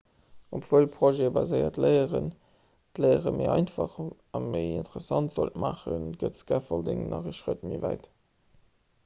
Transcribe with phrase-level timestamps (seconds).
[0.59, 2.31] obwuel projetbaséiert léieren
[3.01, 3.99] d'léiere méi einfach
[4.39, 8.11] a méi interessant sollt maachen geet scaffolding nach ee schrëtt méi wäit